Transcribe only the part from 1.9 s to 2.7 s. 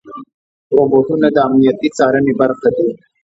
څارنې برخه